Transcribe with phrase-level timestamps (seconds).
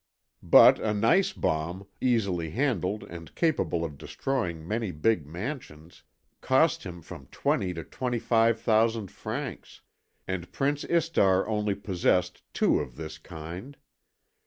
[0.41, 6.01] But a nice bomb, easily handled and capable of destroying many big mansions,
[6.41, 9.81] cost him from twenty to twenty five thousand francs;
[10.27, 13.77] and Prince Istar only possessed two of this kind.